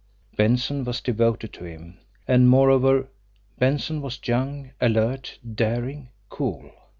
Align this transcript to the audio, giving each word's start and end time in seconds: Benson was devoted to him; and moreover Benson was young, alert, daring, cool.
Benson 0.35 0.83
was 0.83 0.99
devoted 0.99 1.53
to 1.53 1.63
him; 1.63 1.99
and 2.27 2.49
moreover 2.49 3.07
Benson 3.59 4.01
was 4.01 4.19
young, 4.27 4.71
alert, 4.81 5.37
daring, 5.53 6.09
cool. 6.27 6.71